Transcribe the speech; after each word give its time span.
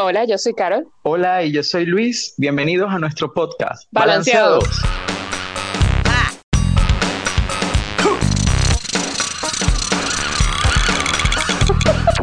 Hola, 0.00 0.24
yo 0.26 0.38
soy 0.38 0.54
Carol. 0.54 0.86
Hola, 1.02 1.42
y 1.42 1.50
yo 1.50 1.64
soy 1.64 1.84
Luis. 1.84 2.34
Bienvenidos 2.38 2.88
a 2.88 3.00
nuestro 3.00 3.34
podcast. 3.34 3.88
Balanceados. 3.90 4.62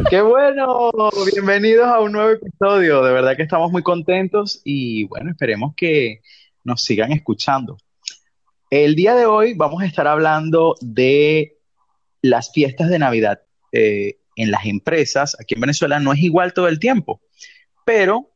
¡Qué 0.08 0.22
bueno! 0.22 0.90
Bienvenidos 1.30 1.86
a 1.86 2.00
un 2.00 2.12
nuevo 2.12 2.30
episodio. 2.30 3.02
De 3.02 3.12
verdad 3.12 3.36
que 3.36 3.42
estamos 3.42 3.70
muy 3.70 3.82
contentos 3.82 4.62
y 4.64 5.04
bueno, 5.08 5.32
esperemos 5.32 5.74
que 5.76 6.22
nos 6.64 6.82
sigan 6.82 7.12
escuchando. 7.12 7.76
El 8.70 8.94
día 8.94 9.14
de 9.14 9.26
hoy 9.26 9.52
vamos 9.52 9.82
a 9.82 9.86
estar 9.86 10.06
hablando 10.06 10.76
de 10.80 11.58
las 12.22 12.50
fiestas 12.54 12.88
de 12.88 12.98
Navidad 12.98 13.42
eh, 13.72 14.16
en 14.34 14.50
las 14.50 14.64
empresas. 14.64 15.36
Aquí 15.38 15.56
en 15.56 15.60
Venezuela 15.60 16.00
no 16.00 16.14
es 16.14 16.20
igual 16.20 16.54
todo 16.54 16.68
el 16.68 16.78
tiempo, 16.78 17.20
pero 17.86 18.32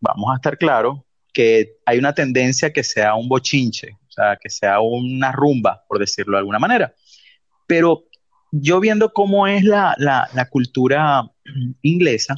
vamos 0.00 0.32
a 0.32 0.36
estar 0.36 0.56
claros 0.56 1.00
que 1.32 1.76
hay 1.84 1.98
una 1.98 2.14
tendencia 2.14 2.72
que 2.72 2.82
sea 2.82 3.14
un 3.14 3.28
bochinche, 3.28 3.98
o 4.08 4.10
sea, 4.10 4.38
que 4.40 4.48
sea 4.48 4.80
una 4.80 5.30
rumba, 5.30 5.84
por 5.86 5.98
decirlo 5.98 6.36
de 6.36 6.38
alguna 6.38 6.58
manera. 6.58 6.94
Pero 7.66 8.04
yo 8.50 8.80
viendo 8.80 9.12
cómo 9.12 9.46
es 9.46 9.62
la, 9.62 9.94
la, 9.98 10.48
cultura 10.48 11.22
inglesa, 11.82 12.36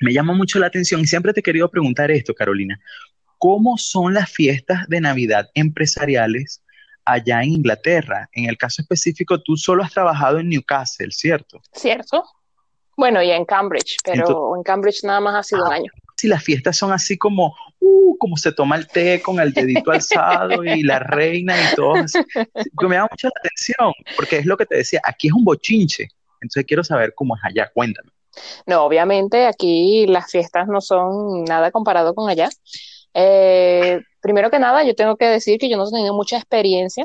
me 0.00 0.12
llama 0.12 0.34
mucho 0.34 0.58
la 0.58 0.66
atención 0.66 1.00
y 1.00 1.06
siempre 1.06 1.32
te 1.32 1.40
he 1.40 1.42
querido 1.42 1.70
preguntar 1.70 2.10
esto, 2.10 2.34
Carolina. 2.34 2.80
¿Cómo 3.38 3.78
son 3.78 4.12
las 4.12 4.28
fiestas 4.30 4.88
de 4.88 5.00
Navidad 5.00 5.48
empresariales 5.54 6.64
allá 7.04 7.42
en 7.42 7.50
Inglaterra? 7.52 8.28
En 8.32 8.48
el 8.48 8.58
caso 8.58 8.82
específico, 8.82 9.40
tú 9.40 9.56
solo 9.56 9.84
has 9.84 9.92
trabajado 9.92 10.40
en 10.40 10.48
Newcastle, 10.48 11.12
¿cierto? 11.12 11.60
Cierto. 11.72 12.24
Bueno, 12.96 13.22
y 13.22 13.30
en 13.30 13.44
Cambridge, 13.44 13.96
pero 14.02 14.56
en 14.56 14.62
Cambridge 14.62 15.04
nada 15.04 15.20
más 15.20 15.34
ha 15.34 15.42
sido 15.42 15.64
un 15.66 15.72
Ah, 15.72 15.76
año. 15.76 15.92
Si 16.16 16.28
las 16.28 16.42
fiestas 16.42 16.78
son 16.78 16.92
así 16.92 17.18
como, 17.18 17.54
uh, 17.80 18.16
como 18.16 18.38
se 18.38 18.52
toma 18.52 18.76
el 18.76 18.88
té 18.88 19.20
con 19.20 19.38
el 19.38 19.52
dedito 19.52 19.90
alzado 19.90 20.64
y 20.64 20.82
la 20.82 20.98
reina 21.00 21.54
y 21.60 21.74
todo, 21.74 21.94
así, 21.94 22.18
que 22.34 22.86
me 22.88 22.96
llama 22.96 23.08
mucho 23.10 23.28
la 23.28 23.38
atención, 23.38 23.92
porque 24.16 24.38
es 24.38 24.46
lo 24.46 24.56
que 24.56 24.64
te 24.64 24.76
decía, 24.76 25.00
aquí 25.04 25.28
es 25.28 25.34
un 25.34 25.44
bochinche, 25.44 26.08
entonces 26.40 26.64
quiero 26.66 26.82
saber 26.82 27.12
cómo 27.14 27.36
es 27.36 27.42
allá, 27.44 27.70
cuéntame. 27.74 28.10
No, 28.66 28.84
obviamente 28.84 29.46
aquí 29.46 30.06
las 30.06 30.30
fiestas 30.30 30.66
no 30.68 30.80
son 30.80 31.44
nada 31.44 31.70
comparado 31.70 32.14
con 32.14 32.30
allá. 32.30 32.48
Eh, 33.14 34.00
primero 34.20 34.50
que 34.50 34.58
nada, 34.58 34.84
yo 34.84 34.94
tengo 34.94 35.16
que 35.16 35.26
decir 35.26 35.58
que 35.58 35.68
yo 35.70 35.76
no 35.76 35.86
he 35.86 35.90
tenido 35.90 36.14
mucha 36.14 36.36
experiencia 36.36 37.04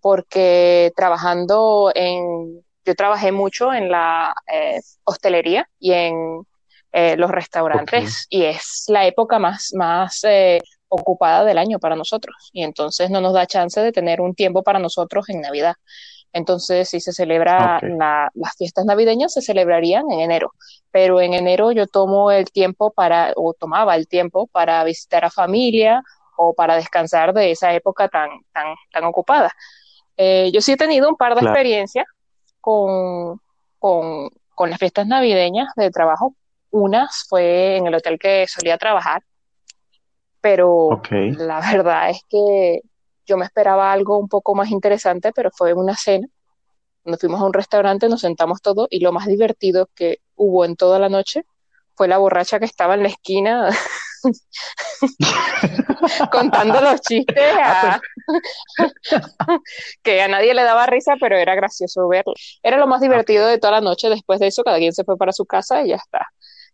porque 0.00 0.92
trabajando 0.96 1.92
en, 1.94 2.64
yo 2.84 2.94
trabajé 2.94 3.32
mucho 3.32 3.72
en 3.72 3.90
la 3.90 4.34
eh, 4.52 4.80
hostelería 5.04 5.66
y 5.78 5.92
en 5.92 6.42
eh, 6.92 7.16
los 7.16 7.30
restaurantes 7.30 8.26
y 8.30 8.44
es 8.44 8.84
la 8.88 9.06
época 9.06 9.38
más, 9.38 9.70
más 9.74 10.24
eh, 10.24 10.60
ocupada 10.88 11.44
del 11.44 11.58
año 11.58 11.78
para 11.78 11.94
nosotros 11.94 12.50
y 12.52 12.62
entonces 12.64 13.10
no 13.10 13.20
nos 13.20 13.32
da 13.34 13.46
chance 13.46 13.80
de 13.80 13.92
tener 13.92 14.20
un 14.20 14.34
tiempo 14.34 14.62
para 14.62 14.78
nosotros 14.78 15.28
en 15.28 15.40
Navidad. 15.40 15.74
Entonces, 16.32 16.88
si 16.88 17.00
se 17.00 17.12
celebra 17.12 17.80
la- 17.82 18.30
las 18.34 18.56
fiestas 18.56 18.84
navideñas, 18.84 19.32
se 19.32 19.42
celebrarían 19.42 20.10
en 20.12 20.20
enero, 20.20 20.52
pero 20.92 21.20
en 21.20 21.34
enero 21.34 21.72
yo 21.72 21.86
tomo 21.88 22.30
el 22.30 22.50
tiempo 22.52 22.92
para, 22.92 23.32
o 23.36 23.52
tomaba 23.52 23.96
el 23.96 24.06
tiempo 24.06 24.46
para 24.46 24.82
visitar 24.84 25.24
a 25.24 25.30
familia 25.30 26.02
o 26.36 26.54
para 26.54 26.76
descansar 26.76 27.34
de 27.34 27.50
esa 27.50 27.74
época 27.74 28.08
tan, 28.08 28.30
tan, 28.52 28.74
tan 28.92 29.04
ocupada. 29.04 29.50
Eh, 30.16 30.50
yo 30.52 30.60
sí 30.60 30.72
he 30.72 30.76
tenido 30.76 31.08
un 31.08 31.16
par 31.16 31.34
de 31.34 31.40
Claro. 31.40 31.52
experiencias 31.54 32.06
con, 32.60 33.40
con, 33.78 34.30
con 34.54 34.70
las 34.70 34.78
fiestas 34.78 35.06
navideñas 35.06 35.68
de 35.76 35.90
trabajo. 35.90 36.34
Unas 36.70 37.24
fue 37.28 37.76
en 37.76 37.86
el 37.86 37.94
hotel 37.94 38.18
que 38.18 38.46
solía 38.46 38.78
trabajar, 38.78 39.22
pero 40.40 41.00
la 41.10 41.60
verdad 41.60 42.10
es 42.10 42.24
que 42.28 42.80
yo 43.26 43.36
me 43.36 43.44
esperaba 43.44 43.92
algo 43.92 44.18
un 44.18 44.28
poco 44.28 44.54
más 44.54 44.70
interesante, 44.70 45.32
pero 45.32 45.50
fue 45.52 45.72
una 45.74 45.96
cena. 45.96 46.26
Nos 47.04 47.18
fuimos 47.18 47.40
a 47.40 47.44
un 47.44 47.52
restaurante, 47.52 48.08
nos 48.08 48.20
sentamos 48.20 48.60
todos 48.60 48.86
y 48.90 49.00
lo 49.00 49.12
más 49.12 49.26
divertido 49.26 49.88
que 49.94 50.18
hubo 50.36 50.64
en 50.64 50.76
toda 50.76 50.98
la 50.98 51.08
noche 51.08 51.44
fue 51.94 52.08
la 52.08 52.18
borracha 52.18 52.58
que 52.58 52.64
estaba 52.64 52.94
en 52.94 53.02
la 53.02 53.08
esquina 53.08 53.70
contando 56.30 56.80
los 56.80 57.00
chistes 57.00 57.52
a- 57.62 58.00
que 60.02 60.22
a 60.22 60.28
nadie 60.28 60.54
le 60.54 60.62
daba 60.62 60.86
risa, 60.86 61.14
pero 61.20 61.36
era 61.36 61.54
gracioso 61.54 62.06
verlo. 62.08 62.34
Era 62.62 62.78
lo 62.78 62.86
más 62.86 63.00
divertido 63.00 63.46
de 63.46 63.58
toda 63.58 63.74
la 63.74 63.80
noche. 63.80 64.08
Después 64.08 64.40
de 64.40 64.48
eso, 64.48 64.62
cada 64.62 64.78
quien 64.78 64.92
se 64.92 65.04
fue 65.04 65.16
para 65.16 65.32
su 65.32 65.46
casa 65.46 65.82
y 65.82 65.88
ya 65.90 65.96
está. 65.96 66.26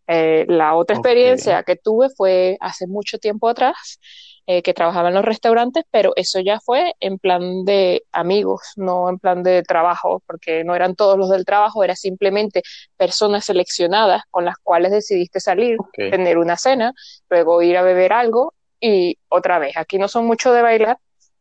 Eh, 0.09 0.45
la 0.49 0.77
otra 0.77 0.97
experiencia 0.97 1.63
que 1.65 1.77
tuve 1.77 2.09
fue 2.11 2.57
hace 2.61 2.87
mucho 2.87 3.19
tiempo 3.19 3.49
atrás, 3.49 3.99
eh, 4.47 4.63
que 4.63 4.75
trabajaba 4.75 5.09
en 5.09 5.15
los 5.15 5.25
restaurantes, 5.25 5.85
pero 5.91 6.13
eso 6.17 6.41
ya 6.41 6.61
fue 6.61 6.95
en 7.01 7.19
plan 7.19 7.65
de 7.65 8.05
amigos, 8.13 8.73
no 8.77 9.09
en 9.09 9.19
plan 9.19 9.43
de 9.43 9.63
trabajo, 9.63 10.23
porque 10.27 10.63
no 10.63 10.75
eran 10.75 10.95
todos 10.95 11.19
los 11.19 11.31
del 11.31 11.45
trabajo, 11.45 11.83
era 11.83 11.97
simplemente 11.97 12.63
personas 12.97 13.45
seleccionadas 13.45 14.23
con 14.31 14.45
las 14.45 14.57
cuales 14.59 14.93
decidiste 14.93 15.41
salir, 15.41 15.79
tener 15.93 16.39
una 16.39 16.57
cena, 16.57 16.93
luego 17.29 17.61
ir 17.61 17.77
a 17.77 17.83
beber 17.83 18.13
algo 18.13 18.55
y 18.81 19.19
otra 19.29 19.59
vez. 19.59 19.77
Aquí 19.77 19.99
no 19.99 20.07
son 20.07 20.27
mucho 20.27 20.53
de 20.53 20.63
bailar, 20.63 20.99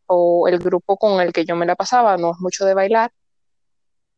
o 0.08 0.48
el 0.48 0.60
grupo 0.60 0.98
con 0.98 1.22
el 1.22 1.34
que 1.34 1.46
yo 1.46 1.56
me 1.56 1.66
la 1.66 1.76
pasaba 1.76 2.18
no 2.18 2.32
es 2.32 2.40
mucho 2.40 2.66
de 2.66 2.74
bailar. 2.74 3.12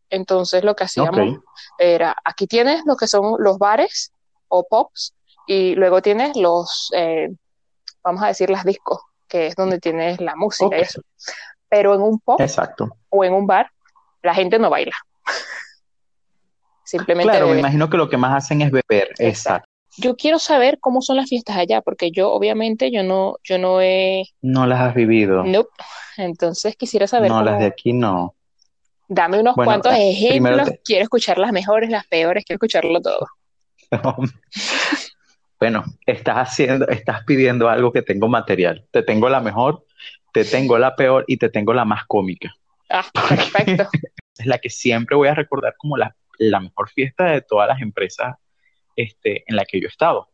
Entonces 0.10 0.64
lo 0.64 0.76
que 0.76 0.86
hacíamos 0.86 1.40
era, 1.78 2.16
aquí 2.24 2.48
tienes 2.48 2.84
lo 2.86 2.96
que 2.96 3.08
son 3.08 3.36
los 3.40 3.58
bares 3.58 4.14
o 4.48 4.64
pops 4.64 5.14
y 5.46 5.76
luego 5.76 6.02
tienes 6.02 6.36
los, 6.38 6.90
eh, 6.96 7.30
vamos 8.04 8.24
a 8.24 8.28
decir, 8.28 8.50
las 8.50 8.64
discos, 8.64 9.00
que 9.28 9.48
es 9.48 9.56
donde 9.56 9.80
tienes 9.80 10.20
la 10.22 10.36
música 10.36 10.78
y 10.78 10.82
eso. 10.82 11.02
Pero 11.70 11.96
en 11.96 12.02
un 12.02 12.20
pop 12.20 12.40
Exacto. 12.40 12.90
o 13.10 13.24
en 13.26 13.34
un 13.34 13.46
bar, 13.48 13.70
la 14.24 14.34
gente 14.34 14.58
no 14.60 14.70
baila. 14.70 14.96
Simplemente 16.86 17.32
Claro, 17.32 17.48
me 17.50 17.60
imagino 17.60 17.90
que 17.90 17.98
lo 17.98 18.10
que 18.10 18.18
más 18.18 18.36
hacen 18.46 18.62
es 18.62 18.72
beber. 18.72 19.10
Exacto. 19.20 19.68
Yo 19.98 20.16
quiero 20.16 20.38
saber 20.40 20.78
cómo 20.80 21.02
son 21.02 21.18
las 21.18 21.28
fiestas 21.28 21.58
allá, 21.58 21.82
porque 21.82 22.12
yo 22.12 22.32
obviamente 22.32 22.92
yo 22.92 23.04
no, 23.04 23.36
yo 23.44 23.58
no 23.58 23.82
he, 23.82 24.26
No 24.42 24.66
las 24.68 24.80
has 24.82 24.94
vivido. 24.96 25.44
nope. 25.44 25.70
Entonces 26.18 26.76
quisiera 26.76 27.08
saber 27.08 27.30
No, 27.32 27.44
las 27.44 27.60
de 27.60 27.66
aquí 27.66 27.94
no. 27.94 28.36
dame 29.10 29.40
unos 29.40 29.56
Bueno, 29.56 29.70
cuantos 29.72 29.94
eh, 29.94 30.12
ejemplos, 30.12 30.70
te- 30.70 30.82
quiero 30.86 31.04
escuchar 31.04 31.38
las 31.40 31.52
mejores, 31.52 31.90
las 31.90 32.06
peores, 32.08 32.46
quiero 32.46 32.58
escucharlo 32.58 33.02
todo. 33.02 33.28
Bueno, 35.60 35.84
estás 36.06 36.38
haciendo, 36.38 36.88
estás 36.88 37.24
pidiendo 37.26 37.70
algo 37.70 37.92
que 37.92 38.02
tengo 38.02 38.28
material. 38.28 38.86
Te 38.92 39.02
tengo 39.02 39.28
la 39.30 39.42
mejor, 39.42 39.86
te 40.32 40.46
tengo 40.46 40.78
la 40.78 40.96
peor 40.96 41.26
y 41.28 41.38
te 41.38 41.50
tengo 41.50 41.74
la 41.74 41.86
más 41.86 42.06
cómica. 42.06 42.54
Ah, 42.90 43.06
perfecto. 43.30 43.90
Es 44.38 44.46
la 44.46 44.60
que 44.60 44.70
siempre 44.70 45.16
voy 45.16 45.28
a 45.28 45.34
recordar 45.34 45.76
como 45.78 45.98
la, 45.98 46.16
la 46.38 46.60
mejor 46.60 46.90
fiesta 46.90 47.32
de 47.32 47.42
todas 47.42 47.68
las 47.68 47.82
empresas 47.82 48.36
este, 48.96 49.44
en 49.48 49.56
la 49.56 49.66
que 49.66 49.80
yo 49.82 49.88
he 49.88 49.90
estado. 49.90 50.30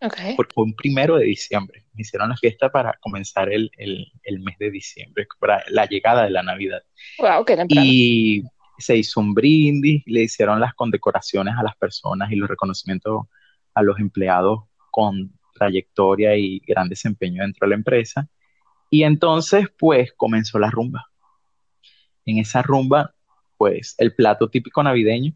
Ok. 0.00 0.16
Porque 0.36 0.54
fue 0.54 0.64
un 0.64 0.74
primero 0.74 1.16
de 1.16 1.26
diciembre. 1.26 1.84
Me 1.92 2.02
hicieron 2.02 2.30
la 2.30 2.36
fiesta 2.36 2.72
para 2.72 2.98
comenzar 3.00 3.52
el, 3.52 3.70
el, 3.76 4.10
el 4.24 4.40
mes 4.40 4.58
de 4.58 4.70
diciembre, 4.70 5.26
para 5.38 5.62
la 5.68 5.86
llegada 5.86 6.24
de 6.24 6.30
la 6.30 6.42
Navidad. 6.42 6.82
Wow, 7.18 7.44
qué 7.44 7.56
temprano. 7.56 7.86
Y 7.86 8.42
se 8.78 8.96
hizo 8.96 9.20
un 9.20 9.34
brindis, 9.34 10.02
le 10.06 10.22
hicieron 10.22 10.58
las 10.60 10.74
condecoraciones 10.74 11.54
a 11.56 11.62
las 11.62 11.76
personas 11.76 12.32
y 12.32 12.36
los 12.36 12.48
reconocimientos 12.48 13.26
a 13.74 13.82
los 13.82 13.98
empleados 13.98 14.60
con 14.90 15.32
trayectoria 15.54 16.36
y 16.36 16.60
gran 16.66 16.88
desempeño 16.88 17.42
dentro 17.42 17.66
de 17.66 17.70
la 17.70 17.76
empresa. 17.76 18.28
Y 18.90 19.04
entonces, 19.04 19.68
pues, 19.78 20.12
comenzó 20.12 20.58
la 20.58 20.70
rumba. 20.70 21.06
En 22.24 22.38
esa 22.38 22.62
rumba, 22.62 23.14
pues, 23.56 23.94
el 23.98 24.14
plato 24.14 24.48
típico 24.48 24.82
navideño 24.82 25.32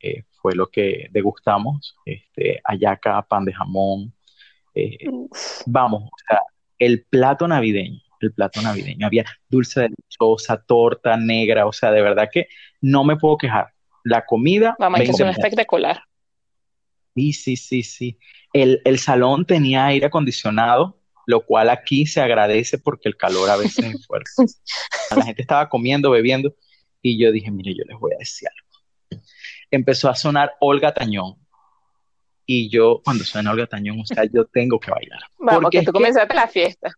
eh, 0.00 0.24
fue 0.40 0.54
lo 0.54 0.66
que 0.66 1.08
degustamos, 1.12 1.96
este, 2.04 2.60
hallaca, 2.64 3.22
pan 3.22 3.44
de 3.44 3.52
jamón, 3.52 4.12
eh, 4.74 4.98
vamos, 5.66 6.04
o 6.04 6.16
sea, 6.28 6.40
el 6.78 7.04
plato 7.04 7.46
navideño, 7.46 8.00
el 8.20 8.32
plato 8.32 8.60
navideño. 8.60 9.06
Había 9.06 9.24
dulce 9.48 9.82
de 9.82 9.90
lechosa, 9.90 10.62
torta 10.62 11.16
negra, 11.16 11.66
o 11.66 11.72
sea, 11.72 11.90
de 11.92 12.02
verdad 12.02 12.28
que 12.32 12.48
no 12.80 13.04
me 13.04 13.16
puedo 13.16 13.36
quejar. 13.36 13.72
La 14.02 14.26
comida, 14.26 14.76
Mamá, 14.78 14.98
que 14.98 15.04
20 15.04 15.16
son 15.16 15.26
puntos. 15.28 15.44
espectacular. 15.44 16.02
Sí, 17.14 17.32
sí, 17.32 17.56
sí, 17.56 17.82
sí. 17.82 18.18
El, 18.52 18.80
el 18.84 18.98
salón 18.98 19.44
tenía 19.46 19.86
aire 19.86 20.06
acondicionado, 20.06 21.00
lo 21.26 21.44
cual 21.46 21.70
aquí 21.70 22.06
se 22.06 22.20
agradece 22.20 22.78
porque 22.78 23.08
el 23.08 23.16
calor 23.16 23.48
a 23.50 23.56
veces 23.56 23.84
es 23.94 24.06
fuerte. 24.06 24.30
La 25.16 25.24
gente 25.24 25.42
estaba 25.42 25.68
comiendo, 25.68 26.10
bebiendo, 26.10 26.54
y 27.02 27.18
yo 27.18 27.30
dije, 27.32 27.50
mire, 27.50 27.74
yo 27.74 27.84
les 27.86 27.98
voy 27.98 28.12
a 28.14 28.18
decir 28.18 28.48
algo. 28.48 29.22
Empezó 29.70 30.08
a 30.08 30.14
sonar 30.14 30.52
Olga 30.60 30.92
Tañón. 30.92 31.36
Y 32.46 32.68
yo, 32.68 33.00
cuando 33.04 33.24
suena 33.24 33.52
Olga 33.52 33.66
Tañón, 33.66 34.00
o 34.00 34.06
sea, 34.06 34.24
yo 34.24 34.44
tengo 34.46 34.78
que 34.78 34.90
bailar. 34.90 35.20
Vamos, 35.38 35.62
Porque 35.62 35.78
que 35.80 35.84
tú 35.86 35.92
que- 35.92 35.98
comenzaste 35.98 36.34
la 36.34 36.46
fiesta. 36.48 36.92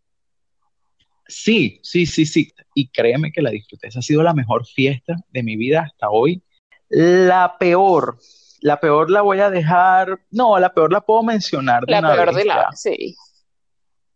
Sí, 1.29 1.81
sí, 1.83 2.07
sí, 2.07 2.25
sí. 2.27 2.53
Y 2.75 2.89
créeme 2.89 3.33
que 3.33 3.43
la 3.43 3.51
disfruté. 3.51 3.89
Esa 3.89 3.99
ha 3.99 4.03
sido 4.03 4.23
la 4.23 4.35
mejor 4.35 4.65
fiesta 4.67 5.17
de 5.31 5.43
mi 5.43 5.57
vida 5.57 5.83
hasta 5.83 6.09
hoy. 6.11 6.43
La 6.89 7.57
peor, 7.59 8.19
la 8.61 8.81
peor 8.81 9.11
la 9.11 9.23
voy 9.23 9.41
a 9.41 9.51
dejar, 9.51 10.21
no, 10.31 10.59
la 10.59 10.73
peor 10.73 10.93
la 10.93 11.01
puedo 11.01 11.23
mencionar 11.23 11.85
de 11.85 11.93
La 11.93 11.99
una 12.01 12.15
peor 12.15 12.27
vez 12.27 12.37
de 12.37 12.45
la, 12.45 12.69
sí. 12.73 13.17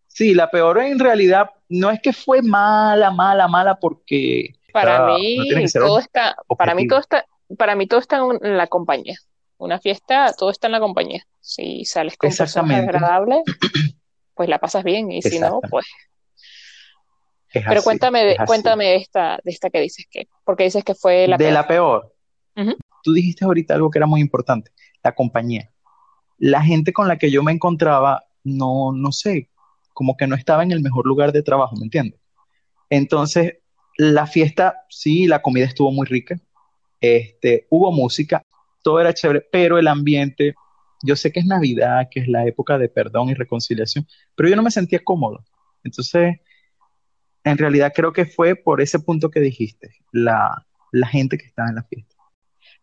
Sí, 0.06 0.34
la 0.34 0.50
peor 0.50 0.78
en 0.81 0.98
realidad 0.98 1.50
no 1.69 1.90
es 1.90 2.00
que 2.00 2.12
fue 2.12 2.42
mala, 2.42 3.10
mala, 3.10 3.48
mala, 3.48 3.76
porque 3.76 4.54
Para 4.72 5.06
mí 5.06 5.38
todo 5.72 5.98
está, 5.98 6.37
para 6.58 6.75
mí 6.75 6.87
todo 6.87 6.98
está, 6.98 7.25
para 7.56 7.76
mí 7.76 7.87
todo 7.87 8.00
está 8.00 8.19
en, 8.19 8.56
la 8.56 8.66
compañía. 8.66 9.16
Una 9.56 9.78
fiesta, 9.78 10.32
todo 10.37 10.50
está 10.50 10.66
en 10.66 10.72
la 10.72 10.81
compañía. 10.81 11.25
Si 11.40 11.84
sales 11.84 12.16
con 12.16 12.28
personas 12.28 12.50
Exactamente. 12.50 12.96
agradables, 12.96 13.42
pues 14.34 14.48
la 14.48 14.58
pasas 14.58 14.84
bien. 14.84 15.12
Y 15.12 15.22
si 15.22 15.38
no, 15.38 15.60
pues. 15.70 15.87
Es 17.52 17.64
Pero 17.66 17.82
cuéntame, 17.82 18.32
es 18.32 18.38
cuéntame 18.46 18.87
de 18.87 18.96
esta, 18.96 19.38
de 19.42 19.50
esta 19.50 19.70
que 19.70 19.81
dices 19.81 20.06
que, 20.10 20.28
porque 20.44 20.64
dices 20.64 20.84
que 20.84 20.94
fue 20.94 21.26
la 21.26 21.37
de 21.37 21.44
peor. 21.44 21.54
la 21.54 21.66
peor. 21.66 22.14
Tú 23.02 23.12
dijiste 23.12 23.44
ahorita 23.44 23.75
algo 23.75 23.91
que 23.91 23.99
era 23.99 24.06
muy 24.06 24.20
importante, 24.20 24.70
la 25.02 25.14
compañía. 25.14 25.70
La 26.38 26.62
gente 26.62 26.93
con 26.93 27.08
la 27.08 27.19
que 27.19 27.31
yo 27.31 27.43
me 27.43 27.52
encontraba, 27.52 28.25
no, 28.44 28.93
no 28.93 29.12
sé, 29.12 29.50
como 29.93 30.17
que 30.17 30.26
no 30.26 30.35
estaba 30.35 30.62
en 30.62 30.73
el 30.73 30.81
mejor 30.81 31.06
lugar 31.06 31.32
de 31.32 31.43
trabajo, 31.43 31.76
¿me 31.76 31.85
entiendes? 31.85 32.20
Entonces, 32.88 33.58
la 33.97 34.26
fiesta, 34.26 34.85
sí, 34.88 35.26
la 35.26 35.43
comida 35.43 35.67
estuvo 35.67 35.93
muy 35.93 36.06
rica, 36.06 36.41
este, 37.00 37.67
hubo 37.70 37.93
música, 37.93 38.44
todo 38.82 39.00
era 39.00 39.14
chévere, 39.14 39.47
pero 39.52 39.79
el 39.79 39.88
ambiente, 39.88 40.55
yo 41.02 41.17
sé 41.17 41.32
que 41.32 41.41
es 41.41 41.47
Navidad, 41.47 42.08
que 42.11 42.20
es 42.20 42.29
la 42.29 42.47
época 42.47 42.79
de 42.79 42.88
perdón 42.88 43.29
y 43.29 43.35
reconciliación, 43.35 44.06
pero 44.35 44.49
yo 44.49 44.56
no 44.56 44.62
me 44.62 44.70
sentía 44.70 45.00
cómodo. 45.05 45.44
Entonces, 45.85 46.37
en 47.44 47.58
realidad 47.58 47.93
creo 47.94 48.12
que 48.12 48.26
fue 48.26 48.55
por 48.55 48.81
ese 48.81 48.99
punto 48.99 49.31
que 49.31 49.41
dijiste, 49.41 49.97
la, 50.12 50.67
la 50.93 51.06
gente 51.06 51.38
que 51.38 51.47
estaba 51.47 51.69
en 51.69 51.76
la 51.76 51.85
fiesta. 51.85 52.10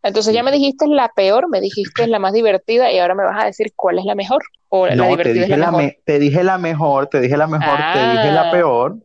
Entonces 0.03 0.33
ya 0.33 0.43
me 0.43 0.51
dijiste 0.51 0.87
la 0.87 1.09
peor, 1.15 1.49
me 1.49 1.59
dijiste 1.59 2.07
la 2.07 2.19
más 2.19 2.33
divertida 2.33 2.91
y 2.91 2.99
ahora 2.99 3.15
me 3.15 3.23
vas 3.23 3.43
a 3.43 3.45
decir 3.45 3.73
cuál 3.75 3.99
es 3.99 4.05
la 4.05 4.15
mejor 4.15 4.43
o 4.69 4.87
la 4.87 4.95
No, 4.95 5.03
te 5.03 5.09
divertida 5.09 5.33
es 5.43 5.47
dije 5.47 5.57
la 5.57 5.65
la, 5.65 5.71
mejor. 5.71 5.83
me- 5.83 5.99
te 6.05 6.19
dije 6.19 6.43
la 6.43 6.57
mejor, 6.57 7.07
te 7.07 7.19
dije 7.21 7.37
la 7.37 7.47
mejor, 7.47 7.79
te 7.93 7.99
dije 8.11 8.31
la 8.31 8.41
Ah. 8.41 8.51
peor. 8.51 8.97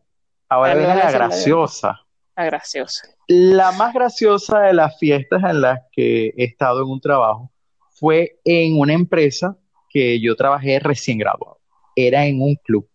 Ahora 0.49 0.75
viene 0.75 0.95
la 0.95 1.05
decir 1.05 1.19
la- 1.19 1.27
graciosa. 1.27 1.99
Ah, 2.35 2.45
graciosa. 2.45 3.07
La 3.27 3.71
más 3.71 3.93
graciosa 3.93 4.59
de 4.61 4.73
las 4.73 4.97
fiestas 4.99 5.41
en 5.43 5.61
las 5.61 5.79
que 5.91 6.27
he 6.37 6.43
estado 6.45 6.81
en 6.83 6.89
un 6.89 7.01
trabajo 7.01 7.51
fue 7.91 8.39
en 8.43 8.77
una 8.79 8.93
empresa 8.93 9.57
que 9.89 10.19
yo 10.19 10.35
trabajé 10.35 10.79
recién 10.79 11.17
graduado. 11.17 11.59
Era 11.95 12.25
en 12.25 12.41
un 12.41 12.55
club. 12.55 12.87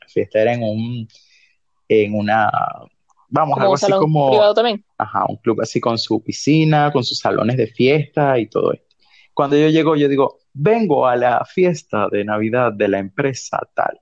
La 0.00 0.08
fiesta 0.08 0.40
era 0.42 0.52
en 0.54 0.62
un, 0.64 1.08
en 1.88 2.14
una, 2.14 2.50
vamos, 3.30 3.54
Como 3.54 3.62
algo 3.62 3.74
así 3.74 3.92
como, 3.92 4.30
privado 4.30 4.54
también. 4.54 4.84
ajá, 4.98 5.24
un 5.28 5.36
club 5.36 5.60
así 5.62 5.80
con 5.80 5.98
su 5.98 6.22
piscina, 6.22 6.90
con 6.92 7.04
sus 7.04 7.18
salones 7.18 7.56
de 7.56 7.66
fiesta 7.66 8.38
y 8.38 8.46
todo 8.46 8.72
esto. 8.72 8.86
Cuando 9.34 9.56
yo 9.56 9.68
llego, 9.68 9.96
yo 9.96 10.08
digo, 10.08 10.38
vengo 10.52 11.06
a 11.06 11.16
la 11.16 11.44
fiesta 11.44 12.08
de 12.10 12.24
Navidad 12.24 12.72
de 12.72 12.88
la 12.88 12.98
empresa 12.98 13.58
tal. 13.74 13.98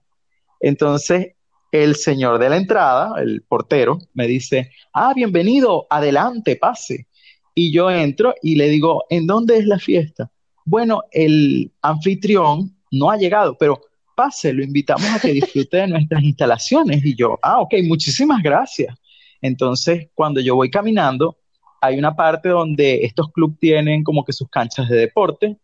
Entonces, 0.61 1.35
el 1.71 1.97
señor 1.97 2.39
de 2.39 2.49
la 2.49 2.57
entrada, 2.57 3.21
el 3.21 3.43
portero, 3.43 3.99
me 4.15 4.27
dice, 4.27 4.73
ah, 4.93 5.13
bienvenido, 5.15 5.87
adelante, 5.91 6.57
pase. 6.57 7.07
Y 7.55 7.73
yo 7.73 7.91
entro 7.91 8.35
y 8.43 8.57
le 8.57 8.69
digo, 8.69 9.05
¿en 9.11 9.27
dónde 9.27 9.59
es 9.59 9.67
la 9.67 9.79
fiesta? 9.79 10.31
Bueno, 10.65 11.03
el 11.13 11.73
anfitrión 11.83 12.77
no 12.91 13.11
ha 13.11 13.17
llegado, 13.17 13.57
pero 13.59 13.81
pase, 14.17 14.53
lo 14.53 14.65
invitamos 14.65 15.09
a 15.11 15.21
que 15.21 15.33
disfrute 15.33 15.77
de 15.79 15.89
nuestras 15.89 16.23
instalaciones. 16.23 17.05
Y 17.05 17.15
yo, 17.15 17.39
ah, 17.43 17.61
ok, 17.61 17.75
muchísimas 17.85 18.43
gracias. 18.43 18.95
Entonces, 19.41 20.09
cuando 20.15 20.41
yo 20.41 20.55
voy 20.55 20.71
caminando, 20.71 21.39
hay 21.81 21.99
una 21.99 22.15
parte 22.15 22.49
donde 22.49 23.05
estos 23.05 23.31
clubes 23.33 23.59
tienen 23.61 24.03
como 24.03 24.25
que 24.25 24.33
sus 24.33 24.49
canchas 24.49 24.89
de 24.89 24.97
deporte, 24.97 25.57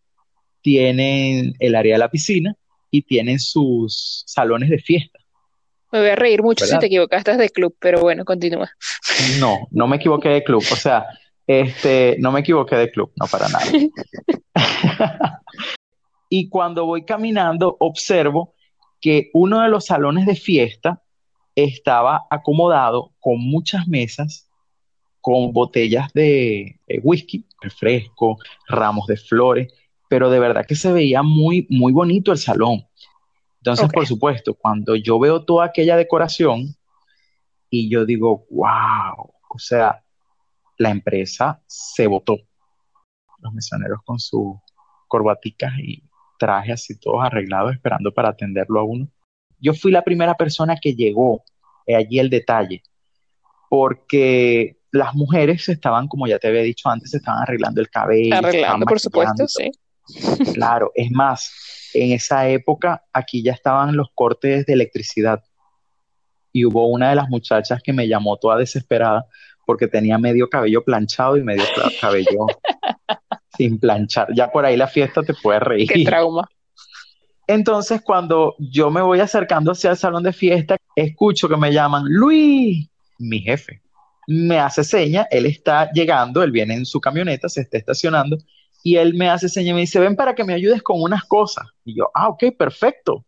tienen 0.61 1.53
el 1.59 1.75
área 1.75 1.95
de 1.95 1.99
la 1.99 2.09
piscina 2.09 2.55
y 2.89 3.01
tienen 3.01 3.39
sus 3.39 4.23
salones 4.25 4.69
de 4.69 4.79
fiesta. 4.79 5.19
Me 5.91 5.99
voy 5.99 6.09
a 6.09 6.15
reír 6.15 6.41
mucho 6.41 6.65
si 6.65 6.77
te 6.79 6.87
equivocaste 6.87 7.37
de 7.37 7.49
club, 7.49 7.75
pero 7.79 8.01
bueno, 8.01 8.25
continúa. 8.25 8.69
No, 9.39 9.67
no 9.71 9.87
me 9.87 9.97
equivoqué 9.97 10.29
de 10.29 10.43
club, 10.43 10.63
o 10.71 10.75
sea, 10.75 11.05
este, 11.47 12.17
no 12.19 12.31
me 12.31 12.39
equivoqué 12.41 12.75
de 12.75 12.91
club, 12.91 13.11
no 13.15 13.27
para 13.27 13.47
nada. 13.47 13.65
Y 16.29 16.49
cuando 16.49 16.85
voy 16.85 17.05
caminando, 17.05 17.77
observo 17.79 18.55
que 18.99 19.29
uno 19.33 19.61
de 19.61 19.69
los 19.69 19.85
salones 19.85 20.25
de 20.25 20.35
fiesta 20.35 21.01
estaba 21.55 22.27
acomodado 22.29 23.13
con 23.19 23.39
muchas 23.39 23.87
mesas, 23.87 24.49
con 25.21 25.53
botellas 25.53 26.11
de 26.13 26.79
eh, 26.87 26.99
whisky, 27.01 27.47
refresco, 27.61 28.37
ramos 28.67 29.07
de 29.07 29.17
flores, 29.17 29.73
pero 30.09 30.29
de 30.29 30.39
verdad 30.39 30.65
que 30.67 30.75
se 30.75 30.91
veía 30.91 31.23
muy, 31.23 31.65
muy 31.69 31.91
bonito 31.91 32.31
el 32.31 32.37
salón. 32.37 32.85
Entonces, 33.57 33.89
por 33.91 34.05
supuesto, 34.05 34.53
cuando 34.53 34.95
yo 34.95 35.17
veo 35.17 35.43
toda 35.43 35.65
aquella 35.65 35.97
decoración 35.97 36.75
y 37.69 37.89
yo 37.89 38.05
digo, 38.05 38.45
wow, 38.51 39.33
o 39.49 39.57
sea, 39.57 40.03
la 40.77 40.91
empresa 40.91 41.63
se 41.65 42.05
votó. 42.05 42.37
Los 43.39 43.53
mesoneros 43.53 44.01
con 44.05 44.19
sus 44.19 44.57
corbaticas 45.07 45.73
y 45.79 46.03
trajes 46.37 46.73
así 46.73 46.99
todos 46.99 47.23
arreglados 47.23 47.73
esperando 47.73 48.13
para 48.13 48.29
atenderlo 48.29 48.79
a 48.79 48.83
uno. 48.83 49.07
Yo 49.59 49.73
fui 49.73 49.91
la 49.91 50.03
primera 50.03 50.35
persona 50.35 50.75
que 50.81 50.93
llegó 50.93 51.43
eh, 51.85 51.95
allí 51.95 52.19
el 52.19 52.29
detalle, 52.29 52.83
porque 53.69 54.77
las 54.91 55.13
mujeres 55.13 55.67
estaban, 55.69 56.07
como 56.07 56.27
ya 56.27 56.39
te 56.39 56.47
había 56.47 56.61
dicho 56.61 56.89
antes, 56.89 57.11
se 57.11 57.17
estaban 57.17 57.41
arreglando 57.43 57.81
el 57.81 57.89
cabello, 57.89 58.35
Arreglando, 58.35 58.85
por 58.85 58.99
supuesto, 58.99 59.47
sí. 59.47 59.71
Claro, 60.53 60.91
es 60.93 61.11
más, 61.11 61.51
en 61.93 62.11
esa 62.11 62.47
época 62.47 63.03
aquí 63.11 63.43
ya 63.43 63.53
estaban 63.53 63.95
los 63.95 64.09
cortes 64.13 64.65
de 64.65 64.73
electricidad 64.73 65.43
y 66.51 66.63
hubo 66.65 66.87
una 66.87 67.09
de 67.09 67.15
las 67.15 67.27
muchachas 67.27 67.81
que 67.83 67.91
me 67.91 68.07
llamó 68.07 68.37
toda 68.37 68.57
desesperada 68.57 69.25
porque 69.65 69.87
tenía 69.87 70.17
medio 70.17 70.47
cabello 70.47 70.83
planchado 70.83 71.37
y 71.37 71.43
medio 71.43 71.63
cabello 71.99 72.45
sin 73.57 73.79
planchar. 73.79 74.27
Ya 74.33 74.51
por 74.51 74.65
ahí 74.65 74.77
la 74.77 74.87
fiesta 74.87 75.23
te 75.23 75.33
puede 75.33 75.59
Qué 75.59 75.65
reír. 75.65 76.05
trauma. 76.05 76.47
Entonces, 77.47 78.01
cuando 78.01 78.55
yo 78.57 78.89
me 78.89 79.01
voy 79.01 79.19
acercando 79.19 79.71
hacia 79.71 79.91
el 79.91 79.97
salón 79.97 80.23
de 80.23 80.33
fiesta, 80.33 80.77
escucho 80.95 81.47
que 81.47 81.57
me 81.57 81.71
llaman 81.71 82.05
Luis, 82.07 82.87
mi 83.19 83.39
jefe. 83.41 83.81
Me 84.27 84.59
hace 84.59 84.83
seña, 84.83 85.27
él 85.29 85.45
está 85.45 85.91
llegando, 85.91 86.41
él 86.41 86.51
viene 86.51 86.73
en 86.73 86.85
su 86.85 86.99
camioneta, 86.99 87.47
se 87.47 87.61
está 87.61 87.77
estacionando, 87.77 88.37
y 88.83 88.97
él 88.97 89.13
me 89.13 89.29
hace 89.29 89.49
seña 89.49 89.71
y 89.71 89.73
me 89.73 89.81
dice, 89.81 89.99
ven 89.99 90.15
para 90.15 90.33
que 90.33 90.43
me 90.43 90.53
ayudes 90.53 90.81
con 90.81 91.01
unas 91.01 91.23
cosas. 91.25 91.67
Y 91.83 91.95
yo, 91.97 92.09
ah, 92.13 92.29
ok, 92.29 92.45
perfecto. 92.57 93.25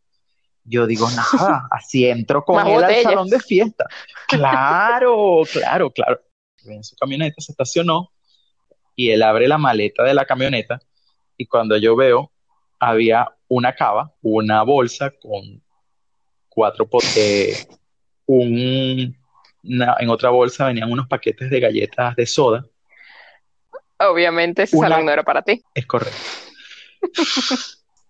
Yo 0.64 0.86
digo, 0.86 1.08
nada, 1.12 1.68
así 1.72 2.08
entro 2.08 2.44
con 2.44 2.66
él 2.68 2.84
al 2.84 3.04
salón 3.04 3.30
de 3.30 3.40
fiesta. 3.40 3.86
Claro, 4.28 5.42
claro, 5.52 5.92
claro. 5.92 6.22
En 6.66 6.84
su 6.84 6.96
camioneta 6.96 7.36
se 7.40 7.52
estacionó 7.52 8.12
y 8.96 9.12
él 9.12 9.24
abre 9.24 9.48
la 9.48 9.58
maleta 9.58 10.04
de 10.04 10.14
la 10.14 10.26
camioneta 10.26 10.80
y 11.38 11.46
cuando 11.46 11.78
yo 11.78 11.96
veo, 11.96 12.32
había 12.80 13.28
una 13.50 13.74
cava, 13.74 14.14
una 14.22 14.64
bolsa 14.64 15.12
con 15.12 15.62
cuatro 16.50 16.88
potes, 16.90 17.68
un, 18.26 19.16
una- 19.64 19.96
en 20.00 20.10
otra 20.10 20.30
bolsa 20.30 20.66
venían 20.68 20.92
unos 20.92 21.08
paquetes 21.08 21.50
de 21.50 21.60
galletas 21.60 22.16
de 22.16 22.26
soda, 22.26 22.66
Obviamente 24.00 24.62
ese 24.62 24.78
Una- 24.78 24.90
salón 24.90 25.08
no 25.08 25.12
era 25.12 25.24
para 25.24 25.42
ti. 25.42 25.64
es 25.74 25.88
correcto. 25.88 26.16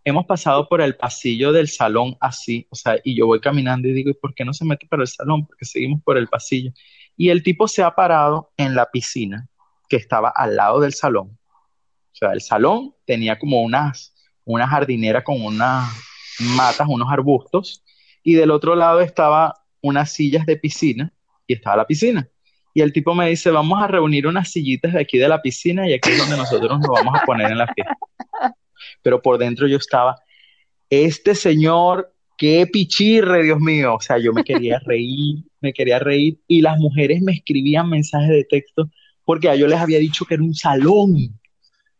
Hemos 0.03 0.25
pasado 0.25 0.67
por 0.67 0.82
el 0.82 0.96
pasillo 0.96 1.51
del 1.51 1.67
salón 1.67 2.15
así, 2.22 2.65
o 2.70 2.75
sea, 2.75 2.98
y 3.03 3.17
yo 3.17 3.25
voy 3.27 3.39
caminando 3.41 3.88
y 3.88 3.94
digo, 3.94 4.10
¿y 4.10 4.13
por 4.13 4.34
qué 4.34 4.46
no 4.46 4.53
se 4.53 4.63
mete 4.65 4.88
para 4.88 5.01
el 5.03 5.08
salón? 5.08 5.46
Porque 5.46 5.65
seguimos 5.65 6.01
por 6.03 6.17
el 6.17 6.27
pasillo. 6.27 6.72
Y 7.17 7.29
el 7.29 7.44
tipo 7.44 7.67
se 7.67 7.84
ha 7.84 7.96
parado 7.96 8.51
en 8.58 8.74
la 8.75 8.89
piscina 8.91 9.48
que 9.89 9.98
estaba 9.98 10.29
al 10.36 10.56
lado 10.56 10.79
del 10.79 10.94
salón. 10.94 11.38
O 12.12 12.15
sea, 12.15 12.32
el 12.32 12.41
salón 12.41 12.94
tenía 13.06 13.38
como 13.38 13.62
unas, 13.62 14.13
una 14.48 14.68
jardinera 14.68 15.24
con 15.24 15.44
unas 15.44 15.92
matas, 16.56 16.88
unos 16.89 17.12
arbustos, 17.12 17.84
y 18.24 18.34
del 18.34 18.51
otro 18.51 18.75
lado 18.75 19.01
estaba 19.01 19.54
unas 19.82 20.12
sillas 20.12 20.46
de 20.46 20.58
piscina 20.58 21.13
y 21.46 21.54
estaba 21.54 21.77
la 21.77 21.88
piscina. 21.88 22.27
Y 22.74 22.82
el 22.82 22.94
tipo 22.94 23.13
me 23.16 23.30
dice, 23.30 23.51
vamos 23.51 23.82
a 23.82 23.88
reunir 23.88 24.27
unas 24.27 24.51
sillitas 24.51 24.94
de 24.94 25.01
aquí 25.01 25.18
de 25.18 25.27
la 25.27 25.42
piscina 25.42 25.88
y 25.88 25.94
aquí 25.94 26.12
es 26.12 26.18
donde 26.18 26.38
nosotros 26.38 26.80
nos 26.80 26.88
vamos 26.88 27.13
a 27.20 27.25
poner 27.25 27.51
en 27.51 27.58
la 27.58 27.68
fiesta. 27.74 27.98
Pero 29.01 29.22
por 29.22 29.38
dentro 29.38 29.68
yo 29.68 29.77
estaba, 29.77 30.16
este 30.89 31.36
señor, 31.36 32.13
qué 32.38 32.68
pichirre, 32.68 33.44
Dios 33.44 33.60
mío. 33.60 33.96
O 33.96 34.01
sea, 34.01 34.18
yo 34.18 34.32
me 34.32 34.44
quería 34.44 34.80
reír, 34.86 35.44
me 35.60 35.74
quería 35.74 36.00
reír 36.00 36.39
y 36.48 36.62
las 36.62 36.77
mujeres 36.77 37.22
me 37.22 37.34
escribían 37.34 37.89
mensajes 37.89 38.30
de 38.30 38.44
texto 38.44 38.89
porque 39.25 39.58
yo 39.58 39.68
les 39.68 39.80
había 39.80 40.00
dicho 40.00 40.24
que 40.24 40.36
era 40.36 40.44
un 40.44 40.56
salón. 40.56 41.37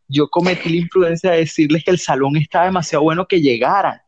Yo 0.08 0.30
cometí 0.30 0.70
la 0.70 0.78
imprudencia 0.78 1.32
de 1.32 1.40
decirles 1.40 1.84
que 1.84 1.92
el 1.92 2.00
salón 2.00 2.38
estaba 2.38 2.66
demasiado 2.66 3.04
bueno 3.04 3.28
que 3.28 3.42
llegaran. 3.42 4.00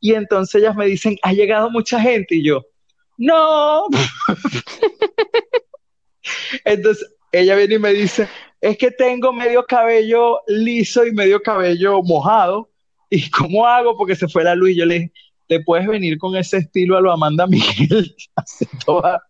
Y 0.00 0.14
entonces 0.14 0.60
ellas 0.60 0.76
me 0.76 0.86
dicen, 0.86 1.16
ha 1.22 1.32
llegado 1.32 1.70
mucha 1.70 2.00
gente. 2.00 2.36
Y 2.36 2.44
yo, 2.44 2.64
no. 3.16 3.86
Entonces 6.64 7.08
ella 7.32 7.56
viene 7.56 7.74
y 7.74 7.78
me 7.78 7.92
dice, 7.92 8.28
es 8.60 8.78
que 8.78 8.90
tengo 8.90 9.32
medio 9.32 9.64
cabello 9.64 10.40
liso 10.46 11.06
y 11.06 11.12
medio 11.12 11.40
cabello 11.40 12.02
mojado. 12.02 12.70
¿Y 13.10 13.30
cómo 13.30 13.66
hago? 13.66 13.96
Porque 13.96 14.14
se 14.14 14.28
fue 14.28 14.44
la 14.44 14.54
luz 14.54 14.70
y 14.70 14.76
yo 14.76 14.86
le 14.86 14.94
dije, 14.94 15.12
te 15.46 15.60
puedes 15.60 15.86
venir 15.86 16.18
con 16.18 16.36
ese 16.36 16.58
estilo 16.58 16.96
a 16.96 17.00
lo 17.00 17.10
Amanda 17.10 17.46
Miguel. 17.46 18.14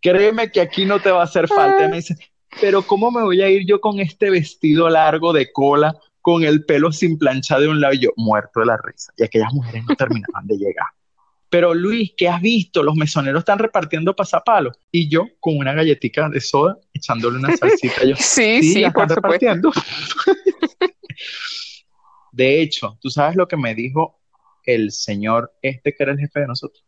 Créeme 0.00 0.52
que 0.52 0.60
aquí 0.60 0.84
no 0.84 1.00
te 1.00 1.10
va 1.10 1.22
a 1.22 1.24
hacer 1.24 1.48
falta. 1.48 1.88
me 1.88 1.96
dice, 1.96 2.16
pero 2.60 2.82
¿cómo 2.82 3.10
me 3.10 3.22
voy 3.22 3.42
a 3.42 3.48
ir 3.48 3.66
yo 3.66 3.80
con 3.80 4.00
este 4.00 4.30
vestido 4.30 4.88
largo 4.88 5.32
de 5.32 5.52
cola, 5.52 5.94
con 6.20 6.44
el 6.44 6.64
pelo 6.64 6.92
sin 6.92 7.18
plancha 7.18 7.58
de 7.58 7.68
un 7.68 7.80
lado? 7.80 7.94
Y 7.94 8.00
yo, 8.00 8.10
muerto 8.16 8.60
de 8.60 8.66
la 8.66 8.78
risa. 8.82 9.12
Y 9.16 9.24
aquellas 9.24 9.52
mujeres 9.52 9.84
no 9.88 9.94
terminaban 9.94 10.46
de 10.46 10.56
llegar. 10.56 10.86
Pero 11.50 11.72
Luis, 11.72 12.12
¿qué 12.16 12.28
has 12.28 12.42
visto? 12.42 12.82
Los 12.82 12.94
mesoneros 12.94 13.40
están 13.40 13.58
repartiendo 13.58 14.14
pasapalos. 14.14 14.76
Y 14.92 15.08
yo 15.08 15.26
con 15.40 15.56
una 15.56 15.72
galletita 15.72 16.28
de 16.28 16.40
soda, 16.40 16.78
echándole 16.92 17.38
una 17.38 17.56
salsita. 17.56 18.04
Yo, 18.04 18.16
sí, 18.16 18.62
sí, 18.62 18.84
por 18.92 19.08
repartiendo. 19.08 19.72
de 22.32 22.60
hecho, 22.60 22.98
¿tú 23.00 23.08
sabes 23.08 23.36
lo 23.36 23.48
que 23.48 23.56
me 23.56 23.74
dijo 23.74 24.20
el 24.64 24.92
señor 24.92 25.54
este 25.62 25.94
que 25.94 26.02
era 26.02 26.12
el 26.12 26.18
jefe 26.18 26.40
de 26.40 26.48
nosotros? 26.48 26.84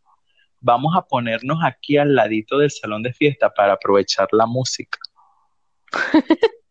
Vamos 0.59 0.95
a 0.95 1.07
ponernos 1.07 1.57
aquí 1.63 1.97
al 1.97 2.13
ladito 2.13 2.59
del 2.59 2.69
salón 2.69 3.01
de 3.01 3.13
fiesta 3.13 3.51
para 3.51 3.73
aprovechar 3.73 4.27
la 4.31 4.45
música. 4.45 4.99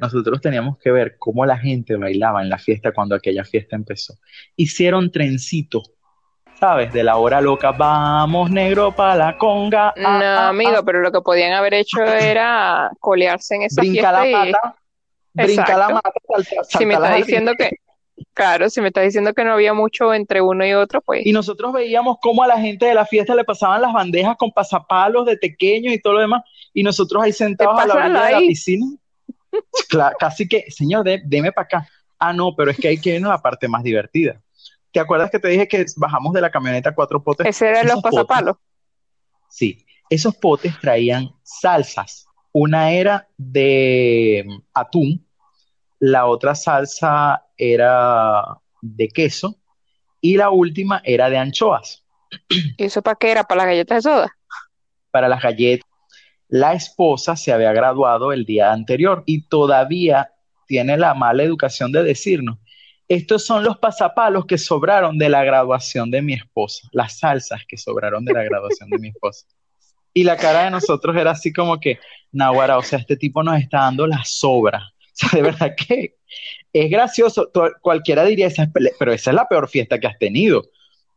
Nosotros 0.00 0.40
teníamos 0.40 0.78
que 0.78 0.92
ver 0.92 1.16
cómo 1.18 1.44
la 1.44 1.58
gente 1.58 1.96
bailaba 1.96 2.42
en 2.42 2.48
la 2.48 2.58
fiesta 2.58 2.92
cuando 2.92 3.16
aquella 3.16 3.44
fiesta 3.44 3.74
empezó. 3.74 4.14
Hicieron 4.54 5.10
trencito 5.10 5.82
¿sabes? 6.58 6.92
De 6.92 7.04
la 7.04 7.16
hora 7.16 7.40
loca, 7.40 7.72
vamos 7.72 8.50
negro 8.50 8.92
para 8.92 9.14
la 9.14 9.38
conga. 9.38 9.88
Ah, 9.90 10.18
no, 10.18 10.24
ah, 10.24 10.48
amigo, 10.48 10.76
ah. 10.78 10.82
pero 10.84 11.00
lo 11.00 11.12
que 11.12 11.20
podían 11.20 11.52
haber 11.52 11.74
hecho 11.74 12.02
era 12.02 12.90
colearse 13.00 13.56
en 13.56 13.62
esa 13.62 13.80
brinca 13.80 13.92
fiesta 13.92 14.12
la 14.12 14.52
pata, 14.52 14.74
brinca 15.34 15.76
la 15.76 15.88
mata, 15.90 16.10
Si 16.68 16.84
me 16.84 16.94
está 16.94 17.14
diciendo 17.14 17.52
que, 17.56 17.70
claro, 18.34 18.70
si 18.70 18.80
me 18.80 18.88
está 18.88 19.00
diciendo 19.00 19.32
que 19.34 19.44
no 19.44 19.52
había 19.52 19.74
mucho 19.74 20.12
entre 20.14 20.40
uno 20.40 20.66
y 20.66 20.72
otro, 20.72 21.00
pues. 21.00 21.24
Y 21.26 21.32
nosotros 21.32 21.72
veíamos 21.72 22.18
cómo 22.20 22.42
a 22.42 22.46
la 22.46 22.60
gente 22.60 22.86
de 22.86 22.94
la 22.94 23.06
fiesta 23.06 23.34
le 23.34 23.44
pasaban 23.44 23.82
las 23.82 23.92
bandejas 23.92 24.36
con 24.36 24.52
pasapalos 24.52 25.26
de 25.26 25.36
pequeños 25.36 25.92
y 25.92 26.00
todo 26.00 26.14
lo 26.14 26.20
demás, 26.20 26.42
y 26.72 26.82
nosotros 26.82 27.22
ahí 27.22 27.32
sentados 27.32 27.78
a 27.78 27.86
la 27.86 27.94
orilla 27.94 28.24
de 28.24 28.32
la 28.32 28.38
piscina. 28.38 28.86
casi 30.18 30.48
que, 30.48 30.70
señor, 30.70 31.04
deme 31.24 31.52
para 31.52 31.64
acá. 31.64 31.88
Ah, 32.18 32.32
no, 32.32 32.54
pero 32.56 32.70
es 32.70 32.76
que 32.76 32.88
hay 32.88 33.00
que 33.00 33.16
ir 33.16 33.24
a 33.24 33.28
la 33.28 33.42
parte 33.42 33.68
más 33.68 33.82
divertida. 33.82 34.40
¿Te 34.92 35.00
acuerdas 35.00 35.30
que 35.30 35.38
te 35.38 35.48
dije 35.48 35.68
que 35.68 35.84
bajamos 35.96 36.32
de 36.32 36.40
la 36.40 36.50
camioneta 36.50 36.94
cuatro 36.94 37.22
potes? 37.22 37.46
Ese 37.46 37.68
eran 37.68 37.86
los 37.86 38.02
pasapalos. 38.02 38.56
sí, 39.48 39.84
esos 40.10 40.34
potes 40.36 40.78
traían 40.80 41.30
salsas. 41.42 42.26
Una 42.52 42.92
era 42.92 43.28
de 43.36 44.46
atún, 44.72 45.24
la 45.98 46.26
otra 46.26 46.54
salsa 46.54 47.44
era 47.56 48.44
de 48.80 49.08
queso 49.08 49.56
y 50.20 50.36
la 50.36 50.50
última 50.50 51.00
era 51.04 51.30
de 51.30 51.38
anchoas. 51.38 52.04
¿Y 52.48 52.84
eso 52.84 53.02
para 53.02 53.16
qué 53.16 53.30
era? 53.30 53.44
¿Para 53.44 53.58
las 53.58 53.66
galletas 53.66 54.04
de 54.04 54.10
soda? 54.10 54.36
Para 55.10 55.28
las 55.28 55.42
galletas. 55.42 55.88
La 56.48 56.72
esposa 56.72 57.36
se 57.36 57.52
había 57.52 57.72
graduado 57.72 58.32
el 58.32 58.44
día 58.44 58.72
anterior 58.72 59.22
y 59.26 59.42
todavía 59.42 60.32
tiene 60.66 60.96
la 60.96 61.14
mala 61.14 61.42
educación 61.42 61.92
de 61.92 62.02
decirnos 62.02 62.58
estos 63.08 63.46
son 63.46 63.64
los 63.64 63.78
pasapalos 63.78 64.44
que 64.44 64.58
sobraron 64.58 65.16
de 65.16 65.30
la 65.30 65.42
graduación 65.42 66.10
de 66.10 66.20
mi 66.20 66.34
esposa, 66.34 66.86
las 66.92 67.18
salsas 67.18 67.62
que 67.66 67.78
sobraron 67.78 68.24
de 68.24 68.34
la 68.34 68.42
graduación 68.44 68.90
de 68.90 68.98
mi 68.98 69.08
esposa. 69.08 69.46
Y 70.12 70.24
la 70.24 70.36
cara 70.36 70.64
de 70.64 70.70
nosotros 70.70 71.16
era 71.16 71.30
así 71.30 71.52
como 71.52 71.80
que, 71.80 71.98
Nahuara, 72.32 72.76
o 72.76 72.82
sea, 72.82 72.98
este 72.98 73.16
tipo 73.16 73.42
nos 73.42 73.58
está 73.58 73.80
dando 73.80 74.06
la 74.06 74.22
sobra. 74.24 74.92
O 75.24 75.28
sea, 75.28 75.30
de 75.36 75.42
verdad 75.42 75.74
que 75.76 76.14
es 76.72 76.90
gracioso. 76.90 77.50
Cualquiera 77.80 78.24
diría, 78.24 78.46
esa 78.46 78.70
pero 78.98 79.12
esa 79.12 79.30
es 79.30 79.34
la 79.34 79.48
peor 79.48 79.68
fiesta 79.68 79.98
que 79.98 80.06
has 80.06 80.18
tenido. 80.18 80.64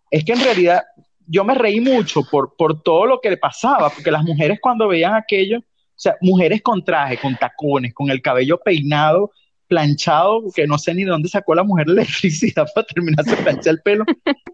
Es 0.09 0.25
que 0.25 0.33
en 0.33 0.43
realidad 0.43 0.83
yo 1.27 1.43
me 1.43 1.55
reí 1.55 1.79
mucho 1.79 2.23
por, 2.29 2.55
por 2.55 2.81
todo 2.81 3.05
lo 3.05 3.19
que 3.21 3.29
le 3.29 3.37
pasaba, 3.37 3.89
porque 3.89 4.11
las 4.11 4.23
mujeres 4.23 4.59
cuando 4.61 4.87
veían 4.87 5.13
aquello, 5.13 5.59
o 5.59 5.63
sea, 5.95 6.15
mujeres 6.21 6.61
con 6.61 6.83
traje, 6.83 7.17
con 7.17 7.35
tacones, 7.35 7.93
con 7.93 8.09
el 8.09 8.21
cabello 8.21 8.59
peinado 8.59 9.31
planchado, 9.67 10.43
que 10.53 10.67
no 10.67 10.77
sé 10.77 10.93
ni 10.93 11.05
de 11.05 11.11
dónde 11.11 11.29
sacó 11.29 11.55
la 11.55 11.63
mujer 11.63 11.87
la 11.87 12.01
electricidad 12.01 12.67
para 12.75 12.85
terminarse 12.87 13.37
de 13.37 13.43
planchar 13.43 13.73
el 13.75 13.81
pelo, 13.81 14.03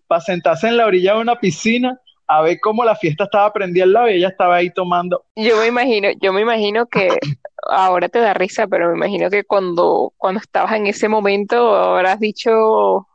para 0.06 0.22
sentarse 0.22 0.68
en 0.68 0.78
la 0.78 0.86
orilla 0.86 1.16
de 1.16 1.22
una 1.22 1.40
piscina 1.40 2.00
a 2.28 2.42
ver 2.44 2.60
cómo 2.62 2.84
la 2.84 2.96
fiesta 2.96 3.24
estaba 3.24 3.52
prendida 3.52 3.86
al 3.86 3.94
lado 3.94 4.10
y 4.10 4.14
ella 4.14 4.28
estaba 4.28 4.58
ahí 4.58 4.70
tomando. 4.70 5.26
Yo 5.36 5.58
me 5.58 5.68
imagino, 5.68 6.10
yo 6.22 6.34
me 6.34 6.42
imagino 6.42 6.86
que 6.86 7.08
ahora 7.70 8.10
te 8.10 8.20
da 8.20 8.34
risa, 8.34 8.68
pero 8.68 8.90
me 8.90 8.96
imagino 8.96 9.30
que 9.30 9.44
cuando, 9.44 10.14
cuando 10.18 10.40
estabas 10.40 10.74
en 10.74 10.88
ese 10.88 11.08
momento 11.08 11.76
habrás 11.76 12.20
dicho 12.20 13.08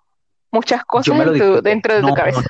muchas 0.50 0.85
cosas 0.85 1.16
dentro 1.62 1.94
de 1.94 2.02
tu 2.02 2.14
cabeza. 2.14 2.42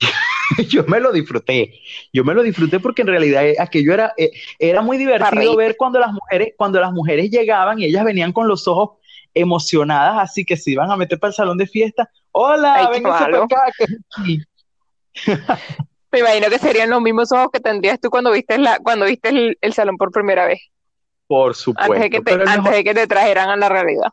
yo 0.68 0.84
me 0.84 1.00
lo 1.00 1.12
disfruté. 1.12 1.74
Yo 2.12 2.24
me 2.24 2.34
lo 2.34 2.42
disfruté 2.42 2.80
porque 2.80 3.02
en 3.02 3.08
realidad 3.08 3.46
eh, 3.46 3.56
aquello 3.58 3.94
era, 3.94 4.12
eh, 4.16 4.30
era 4.58 4.82
muy 4.82 4.98
divertido 4.98 5.56
ver 5.56 5.76
cuando 5.76 5.98
las 5.98 6.12
mujeres, 6.12 6.54
cuando 6.56 6.80
las 6.80 6.92
mujeres 6.92 7.30
llegaban 7.30 7.78
y 7.78 7.84
ellas 7.86 8.04
venían 8.04 8.32
con 8.32 8.48
los 8.48 8.68
ojos 8.68 8.98
emocionadas, 9.34 10.18
así 10.18 10.44
que 10.44 10.56
se 10.56 10.72
iban 10.72 10.90
a 10.90 10.96
meter 10.96 11.18
para 11.18 11.30
el 11.30 11.34
salón 11.34 11.58
de 11.58 11.66
fiesta. 11.66 12.10
Hola, 12.32 12.90
Me 16.12 16.18
imagino 16.18 16.48
que 16.50 16.58
serían 16.58 16.90
los 16.90 17.00
mismos 17.00 17.32
ojos 17.32 17.48
que 17.52 17.60
tendrías 17.60 17.98
tú 17.98 18.10
cuando 18.10 18.30
viste 18.30 18.58
la, 18.58 18.78
cuando 18.78 19.06
viste 19.06 19.56
el, 19.58 19.72
salón 19.72 19.96
por 19.96 20.10
primera 20.10 20.46
vez. 20.46 20.60
Por 21.26 21.54
supuesto. 21.54 21.92
Antes, 21.92 22.10
de 22.10 22.10
que, 22.10 22.20
te, 22.20 22.32
antes 22.32 22.72
de 22.72 22.84
que 22.84 22.94
te 22.94 23.06
trajeran 23.06 23.50
a 23.50 23.56
la 23.56 23.68
realidad. 23.68 24.08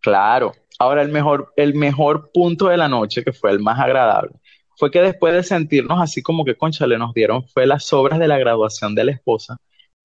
Claro. 0.00 0.52
Ahora 0.78 1.02
el 1.02 1.08
mejor, 1.08 1.52
el 1.56 1.74
mejor 1.74 2.30
punto 2.32 2.68
de 2.68 2.76
la 2.76 2.88
noche, 2.88 3.24
que 3.24 3.32
fue 3.32 3.50
el 3.50 3.60
más 3.60 3.80
agradable, 3.80 4.32
fue 4.76 4.90
que 4.90 5.00
después 5.00 5.32
de 5.34 5.42
sentirnos 5.42 6.00
así 6.00 6.22
como 6.22 6.44
que, 6.44 6.54
concha, 6.54 6.86
le 6.86 6.98
nos 6.98 7.14
dieron, 7.14 7.48
fue 7.48 7.66
las 7.66 7.92
obras 7.92 8.18
de 8.18 8.28
la 8.28 8.38
graduación 8.38 8.94
de 8.94 9.04
la 9.04 9.12
esposa. 9.12 9.56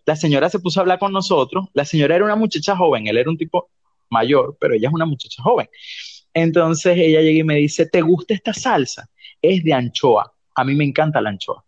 La 0.05 0.15
señora 0.15 0.49
se 0.49 0.59
puso 0.59 0.79
a 0.79 0.81
hablar 0.81 0.99
con 0.99 1.11
nosotros. 1.11 1.65
La 1.73 1.85
señora 1.85 2.15
era 2.15 2.25
una 2.25 2.35
muchacha 2.35 2.75
joven, 2.75 3.07
él 3.07 3.17
era 3.17 3.29
un 3.29 3.37
tipo 3.37 3.69
mayor, 4.09 4.57
pero 4.59 4.73
ella 4.73 4.87
es 4.87 4.93
una 4.93 5.05
muchacha 5.05 5.43
joven. 5.43 5.69
Entonces 6.33 6.97
ella 6.97 7.21
llega 7.21 7.39
y 7.39 7.43
me 7.43 7.55
dice, 7.55 7.85
¿te 7.85 8.01
gusta 8.01 8.33
esta 8.33 8.53
salsa? 8.53 9.09
Es 9.41 9.63
de 9.63 9.73
anchoa. 9.73 10.33
A 10.55 10.63
mí 10.63 10.73
me 10.75 10.85
encanta 10.85 11.21
la 11.21 11.29
anchoa. 11.29 11.63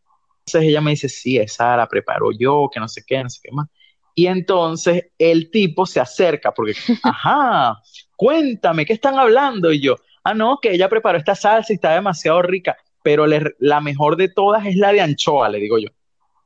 Entonces 0.45 0.69
ella 0.69 0.81
me 0.81 0.91
dice, 0.91 1.09
sí, 1.09 1.37
esa 1.37 1.77
la 1.77 1.87
preparo 1.87 2.31
yo, 2.31 2.69
que 2.73 2.79
no 2.79 2.87
sé 2.87 3.03
qué, 3.05 3.21
no 3.21 3.29
sé 3.29 3.39
qué 3.43 3.51
más. 3.51 3.67
Y 4.15 4.27
entonces 4.27 5.11
el 5.17 5.49
tipo 5.49 5.85
se 5.85 5.99
acerca 5.99 6.51
porque, 6.53 6.73
ajá, 7.03 7.81
cuéntame, 8.15 8.85
¿qué 8.85 8.93
están 8.93 9.17
hablando? 9.17 9.71
Y 9.71 9.81
yo, 9.81 9.95
ah, 10.23 10.33
no, 10.33 10.59
que 10.61 10.71
ella 10.71 10.89
preparó 10.89 11.17
esta 11.17 11.35
salsa 11.35 11.73
y 11.73 11.75
está 11.75 11.93
demasiado 11.93 12.41
rica 12.41 12.77
pero 13.03 13.27
la 13.27 13.81
mejor 13.81 14.15
de 14.15 14.29
todas 14.29 14.65
es 14.65 14.77
la 14.77 14.93
de 14.93 15.01
anchoa, 15.01 15.49
le 15.49 15.59
digo 15.59 15.77
yo. 15.77 15.89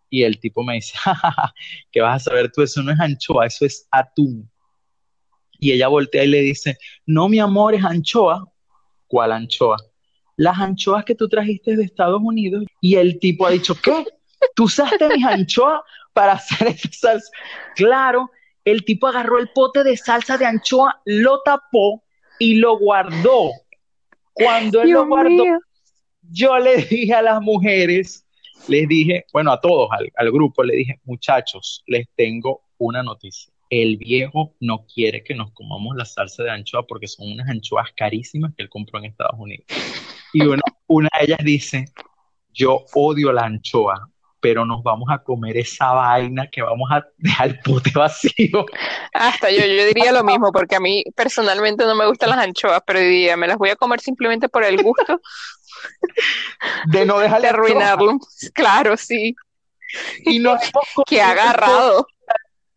Y 0.09 0.24
el 0.24 0.39
tipo 0.39 0.63
me 0.63 0.75
dice, 0.75 0.97
¿qué 1.91 2.01
vas 2.01 2.21
a 2.21 2.29
saber 2.29 2.51
tú? 2.51 2.63
Eso 2.63 2.81
no 2.81 2.91
es 2.91 3.00
anchoa, 3.00 3.45
eso 3.45 3.65
es 3.65 3.88
atún. 3.91 4.50
Y 5.59 5.71
ella 5.71 5.88
voltea 5.88 6.24
y 6.24 6.27
le 6.27 6.41
dice, 6.41 6.77
no, 7.05 7.29
mi 7.29 7.39
amor, 7.39 7.75
es 7.75 7.86
anchoa. 7.86 8.51
¿Cuál 9.07 9.31
anchoa? 9.31 9.77
Las 10.36 10.57
anchoas 10.59 11.05
que 11.05 11.15
tú 11.15 11.29
trajiste 11.29 11.75
de 11.75 11.83
Estados 11.83 12.21
Unidos. 12.24 12.65
Y 12.81 12.95
el 12.95 13.19
tipo 13.19 13.45
ha 13.45 13.51
dicho, 13.51 13.75
¿qué? 13.81 14.05
¿Tú 14.57 14.63
usaste 14.63 15.07
mis 15.09 15.23
anchoas 15.23 15.81
para 16.13 16.31
hacer 16.33 16.69
esa 16.69 16.89
salsa? 16.91 17.31
Claro, 17.75 18.31
el 18.65 18.83
tipo 18.83 19.05
agarró 19.05 19.37
el 19.37 19.49
pote 19.49 19.83
de 19.83 19.95
salsa 19.95 20.35
de 20.35 20.47
anchoa, 20.47 20.99
lo 21.05 21.43
tapó 21.43 22.03
y 22.39 22.55
lo 22.55 22.79
guardó. 22.79 23.51
Cuando 24.33 24.81
él 24.81 24.89
lo 24.89 25.05
guardó, 25.05 25.45
yo 26.23 26.57
le 26.57 26.77
dije 26.77 27.13
a 27.13 27.21
las 27.21 27.39
mujeres, 27.39 28.25
les 28.67 28.87
dije, 28.87 29.25
bueno, 29.31 29.51
a 29.51 29.61
todos, 29.61 29.89
al, 30.15 30.31
grupo, 30.31 30.63
le 30.63 30.77
dije, 30.77 30.99
muchachos, 31.03 31.83
les 31.85 32.07
tengo 32.15 32.63
una 32.79 33.03
noticia. 33.03 33.53
El 33.69 33.97
viejo 33.97 34.55
no 34.59 34.87
quiere 34.91 35.23
que 35.23 35.35
nos 35.35 35.51
comamos 35.51 35.95
la 35.95 36.05
salsa 36.05 36.41
de 36.41 36.49
anchoa 36.49 36.87
porque 36.87 37.07
son 37.07 37.31
unas 37.31 37.47
anchoas 37.47 37.89
carísimas 37.95 38.55
que 38.57 38.63
él 38.63 38.69
compró 38.69 38.97
en 38.97 39.05
Estados 39.05 39.35
Unidos. 39.37 39.67
Y 40.33 40.41
una, 40.41 40.63
una 40.87 41.09
de 41.19 41.25
ellas 41.25 41.39
dice, 41.43 41.85
yo 42.51 42.85
odio 42.95 43.31
la 43.31 43.43
anchoa, 43.43 44.09
pero 44.48 44.66
nos 44.66 44.82
vamos 44.82 45.10
a 45.12 45.22
comer 45.22 45.58
esa 45.58 45.92
vaina 45.92 46.48
que 46.50 46.62
vamos 46.62 46.89
a 46.89 47.06
dejar 47.18 47.50
el 47.50 47.60
pote 47.60 47.92
vacío. 47.94 48.66
Hasta 49.13 49.51
yo, 49.51 49.58
yo 49.58 49.86
diría 49.86 50.13
lo 50.13 50.24
mismo, 50.24 50.54
porque 50.54 50.77
a 50.77 50.80
mí 50.80 51.04
personalmente 51.18 51.86
no 51.86 51.96
me 51.96 52.08
gustan 52.08 52.30
las 52.30 52.39
anchoas, 52.39 52.82
pero 52.88 53.01
diría, 53.01 53.36
me 53.36 53.46
las 53.46 53.58
voy 53.58 53.72
a 53.72 53.75
comer 53.75 54.00
simplemente 54.00 54.48
por 54.48 54.63
el 54.63 54.82
gusto, 54.82 55.20
de 56.86 57.06
no 57.06 57.20
dejar 57.20 57.42
de 57.42 57.50
arruinarlo. 57.50 58.20
Claro, 58.54 58.96
sí. 58.96 59.36
Y 60.24 60.39
no 60.39 60.58
que 61.06 61.22
agarrado. 61.22 62.08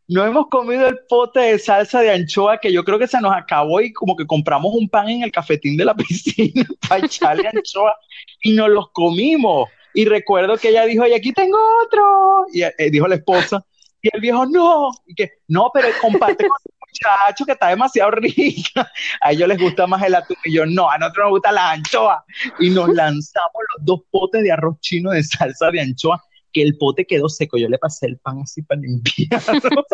No 0.08 0.26
hemos 0.26 0.48
comido 0.48 0.88
el 0.88 0.98
pote 1.08 1.38
de 1.38 1.58
salsa 1.60 2.00
de 2.00 2.10
anchoa 2.10 2.58
que 2.58 2.72
yo 2.72 2.82
creo 2.82 2.98
que 2.98 3.06
se 3.06 3.20
nos 3.20 3.32
acabó 3.32 3.80
y 3.80 3.92
como 3.92 4.16
que 4.16 4.26
compramos 4.26 4.74
un 4.74 4.88
pan 4.88 5.08
en 5.08 5.22
el 5.22 5.30
cafetín 5.30 5.76
de 5.76 5.84
la 5.84 5.94
piscina 5.94 6.66
para 6.88 7.06
echarle 7.06 7.46
anchoa 7.46 7.94
y 8.42 8.54
nos 8.54 8.70
los 8.70 8.90
comimos. 8.90 9.68
Y 9.94 10.04
recuerdo 10.04 10.56
que 10.56 10.68
ella 10.68 10.84
dijo, 10.84 11.06
y 11.06 11.14
aquí 11.14 11.32
tengo 11.32 11.58
otro. 11.84 12.46
Y 12.52 12.62
eh, 12.62 12.74
dijo 12.90 13.08
la 13.08 13.16
esposa, 13.16 13.64
Y 14.02 14.08
el 14.12 14.20
viejo, 14.20 14.46
no, 14.46 14.90
y 15.06 15.14
que, 15.14 15.30
no, 15.48 15.70
pero 15.72 15.88
comparte 16.00 16.48
con 16.48 16.56
el 16.64 16.74
muchacho 16.80 17.44
que 17.44 17.52
está 17.52 17.68
demasiado 17.68 18.10
rica. 18.12 18.90
A 19.20 19.32
ellos 19.32 19.48
les 19.48 19.58
gusta 19.58 19.86
más 19.86 20.02
el 20.02 20.14
atún 20.14 20.36
y 20.44 20.54
yo, 20.54 20.64
no, 20.66 20.90
a 20.90 20.98
nosotros 20.98 21.24
nos 21.24 21.30
gusta 21.32 21.52
la 21.52 21.72
anchoa. 21.72 22.24
Y 22.58 22.70
nos 22.70 22.88
lanzamos 22.88 23.62
los 23.76 23.84
dos 23.84 24.00
potes 24.10 24.42
de 24.42 24.52
arroz 24.52 24.80
chino 24.80 25.10
de 25.10 25.22
salsa 25.22 25.70
de 25.70 25.80
anchoa, 25.80 26.22
que 26.52 26.62
el 26.62 26.78
pote 26.78 27.04
quedó 27.06 27.28
seco. 27.28 27.58
Yo 27.58 27.68
le 27.68 27.78
pasé 27.78 28.06
el 28.06 28.18
pan 28.18 28.40
así 28.42 28.62
para 28.62 28.80
limpiarlo. 28.80 29.84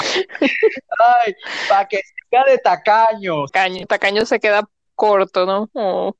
Ay, 1.24 1.34
para 1.68 1.88
que 1.88 1.98
siga 1.98 2.44
de 2.44 2.58
tacaño. 2.58 3.46
Tacaño, 3.86 4.24
se 4.24 4.40
queda 4.40 4.68
corto, 4.94 5.46
¿no? 5.46 5.68
Oh. 5.74 6.14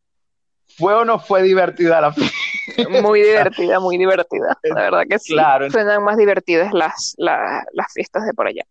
¿Fue 0.77 0.95
o 0.95 1.05
no 1.05 1.19
fue 1.19 1.43
divertida 1.43 2.01
la 2.01 2.13
fiesta? 2.13 2.37
Muy 3.03 3.21
divertida, 3.23 3.81
muy 3.81 3.99
divertida. 3.99 4.57
La 4.63 4.75
verdad 4.83 5.03
que 5.09 5.19
sí. 5.19 5.33
Claro. 5.33 5.71
Suenan 5.71 6.03
más 6.05 6.17
divertidas 6.17 6.73
las, 6.73 7.15
la- 7.19 7.65
las 7.73 7.93
fiestas 7.93 8.25
de 8.25 8.33
por 8.33 8.47
allá. 8.47 8.63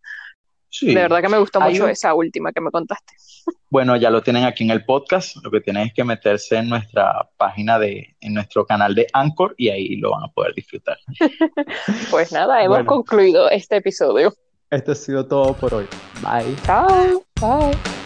Sí. 0.70 0.86
De 0.94 0.94
verdad 1.02 1.20
que 1.20 1.28
me 1.28 1.38
gustó 1.38 1.60
Hay 1.60 1.72
mucho 1.72 1.84
un- 1.84 1.90
esa 1.90 2.14
última 2.14 2.50
que 2.52 2.60
me 2.60 2.70
contaste. 2.70 3.14
Bueno, 3.72 3.94
ya 3.96 4.10
lo 4.10 4.20
tienen 4.22 4.44
aquí 4.44 4.64
en 4.64 4.70
el 4.70 4.84
podcast. 4.84 5.36
Lo 5.44 5.50
que 5.50 5.60
tienen 5.60 5.86
es 5.86 5.94
que 5.94 6.02
meterse 6.02 6.56
en 6.56 6.68
nuestra 6.68 7.28
página 7.36 7.78
de, 7.78 8.16
en 8.20 8.34
nuestro 8.34 8.66
canal 8.66 8.94
de 8.96 9.06
Anchor 9.12 9.54
y 9.56 9.68
ahí 9.68 9.94
lo 9.96 10.10
van 10.10 10.24
a 10.24 10.28
poder 10.28 10.54
disfrutar. 10.54 10.98
Pues 12.10 12.32
nada, 12.32 12.58
hemos 12.62 12.78
Bueno. 12.78 12.86
concluido 12.88 13.48
este 13.50 13.76
episodio. 13.76 14.32
Esto 14.70 14.92
ha 14.92 14.94
sido 14.96 15.26
todo 15.26 15.52
por 15.54 15.72
hoy. 15.74 15.86
Bye. 16.22 16.54
Chao. 16.64 17.22
Bye. 17.40 17.99